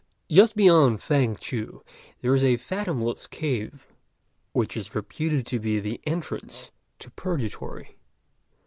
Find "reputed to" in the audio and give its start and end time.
4.95-5.59